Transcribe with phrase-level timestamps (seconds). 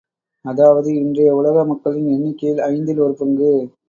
[0.45, 3.51] அதாவது, இன்றைய உலக மக்களின் எண்ணிக்கையில் ஐந்தில் ஒரு பங்கு.